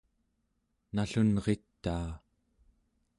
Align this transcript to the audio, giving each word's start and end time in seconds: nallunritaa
nallunritaa 0.95 2.09